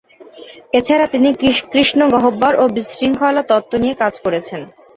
[0.73, 1.29] এছাড়া তিনি
[1.73, 4.61] কৃষ্ণ গহ্বর ও বিশৃঙ্খলা তত্ত্ব নিয়ে কাজ করেছেন।